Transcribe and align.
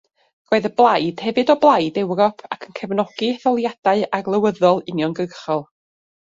Roedd 0.51 0.63
y 0.67 0.69
blaid 0.79 1.19
hefyd 1.25 1.51
o 1.53 1.55
blaid 1.65 1.99
Ewrop 2.03 2.41
ac 2.55 2.65
yn 2.69 2.73
cefnogi 2.81 3.29
etholiadau 3.35 4.03
arlywyddol 4.21 4.83
uniongyrchol. 4.95 5.63